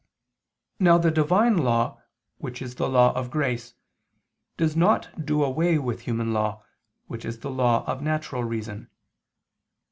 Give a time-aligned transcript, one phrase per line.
[0.79, 2.01] Now the Divine law
[2.39, 3.75] which is the law of grace,
[4.57, 6.63] does not do away with human law
[7.05, 8.89] which is the law of natural reason.